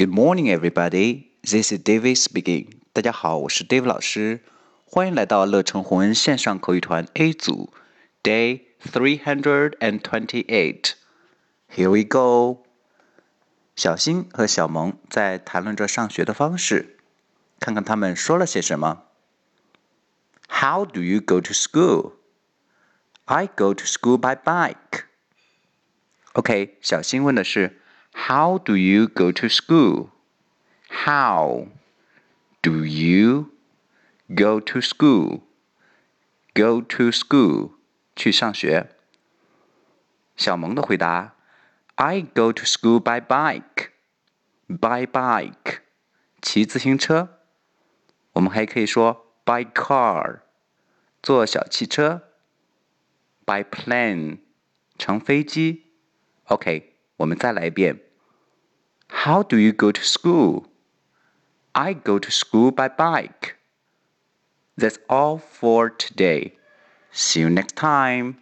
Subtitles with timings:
[0.00, 1.28] Good morning, everybody.
[1.42, 2.68] This is David speaking.
[2.94, 4.40] 大家好，我是 David 老师，
[4.86, 7.70] 欢迎来到乐成红恩线上口语团 A 组
[8.22, 10.92] ，Day three hundred and twenty-eight.
[11.68, 12.62] Here we go.
[13.76, 16.96] 小新和小萌在谈论着上学的方式，
[17.58, 19.02] 看看他们说了些什么。
[20.48, 22.12] How do you go to school?
[23.26, 25.02] I go to school by bike.
[26.32, 27.82] OK，小新问的是
[28.13, 30.09] How do you go to school?
[30.89, 31.67] How
[32.61, 33.51] do you
[34.33, 35.41] go to school?
[36.53, 37.71] Go to school，
[38.15, 38.89] 去上学。
[40.37, 41.35] 小萌的回答：
[41.95, 43.89] I go to school by bike.
[44.67, 45.81] By bike，
[46.41, 47.39] 骑自行车。
[48.33, 50.39] 我们还可以说 by car，
[51.21, 52.23] 坐小汽车。
[53.45, 54.39] By plane，
[54.97, 55.83] 乘飞机。
[56.45, 56.88] OK，
[57.19, 57.99] 我们再来一遍。
[59.07, 60.65] How do you go to school?
[61.73, 63.55] I go to school by bike.
[64.77, 66.53] That's all for today.
[67.11, 68.35] See you next time.